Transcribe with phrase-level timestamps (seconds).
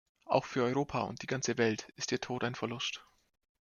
[0.25, 3.03] Auch für Europa und die ganze Welt ist ihr Tod ein Verlust.